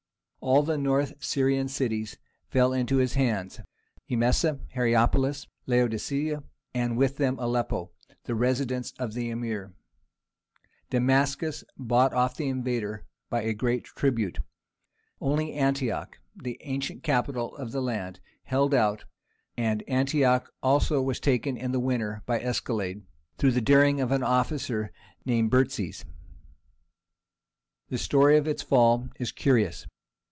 All 0.43 0.63
the 0.63 0.75
North 0.75 1.23
Syrian 1.23 1.67
cities 1.67 2.17
fell 2.49 2.73
into 2.73 2.97
his 2.97 3.13
hands—Emesa, 3.13 4.59
Hierapolis, 4.73 5.45
Laodicea, 5.67 6.41
and 6.73 6.97
with 6.97 7.17
them 7.17 7.37
Aleppo, 7.37 7.91
the 8.23 8.33
residence 8.33 8.91
of 8.97 9.13
the 9.13 9.29
Emir: 9.29 9.75
Damascus 10.89 11.63
bought 11.77 12.11
off 12.15 12.35
the 12.37 12.47
invader 12.49 13.05
by 13.29 13.43
a 13.43 13.53
great 13.53 13.83
tribute. 13.83 14.39
Only 15.21 15.53
Antioch, 15.53 16.17
the 16.35 16.57
ancient 16.61 17.03
capital 17.03 17.55
of 17.57 17.71
the 17.71 17.79
land, 17.81 18.19
held 18.45 18.73
out, 18.73 19.05
and 19.55 19.83
Antioch 19.87 20.51
also 20.63 21.03
was 21.03 21.19
taken 21.19 21.55
in 21.55 21.71
the 21.71 21.79
winter 21.79 22.23
by 22.25 22.39
escalade, 22.41 23.03
through 23.37 23.51
the 23.51 23.61
daring 23.61 24.01
of 24.01 24.11
an 24.11 24.23
officer 24.23 24.91
named 25.23 25.51
Burtzes. 25.51 26.03
The 27.89 27.99
story 27.99 28.37
of 28.37 28.47
its 28.47 28.63
fall 28.63 29.07
is 29.19 29.31
curious. 29.31 29.85